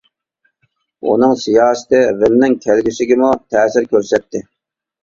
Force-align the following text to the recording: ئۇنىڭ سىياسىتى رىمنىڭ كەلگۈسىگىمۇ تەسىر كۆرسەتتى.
ئۇنىڭ 1.09 1.35
سىياسىتى 1.43 2.01
رىمنىڭ 2.25 2.59
كەلگۈسىگىمۇ 2.65 3.31
تەسىر 3.57 3.91
كۆرسەتتى. 3.95 4.49